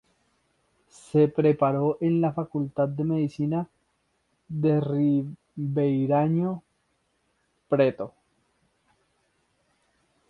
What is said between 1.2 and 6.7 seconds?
preparó en la Facultad de Medicina de Ribeirão